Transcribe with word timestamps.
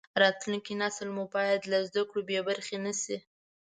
راتلونکی 0.21 0.73
نسل 0.81 1.07
مو 1.15 1.23
باید 1.35 1.61
له 1.71 1.77
زده 1.87 2.01
کړو 2.09 2.21
بې 2.29 2.39
برخې 2.47 2.77
نشي. 2.85 3.17